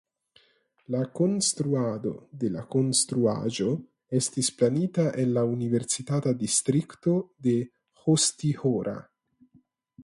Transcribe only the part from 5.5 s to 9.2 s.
universitata distrikto de Hostihora.